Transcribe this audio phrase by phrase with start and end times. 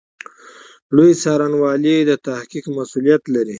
[0.95, 3.49] لوی څارنوالي د تحقیق مسوولیت لري